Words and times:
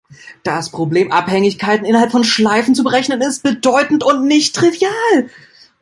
Das 0.43 0.71
Problem, 0.71 1.11
Abhängigkeiten 1.11 1.85
innerhalb 1.85 2.09
von 2.11 2.23
Schleifen 2.23 2.73
zu 2.73 2.83
berechnen, 2.83 3.21
ist 3.21 3.43
bedeutend 3.43 4.03
und 4.03 4.25
nicht 4.25 4.55
trivial. 4.55 5.29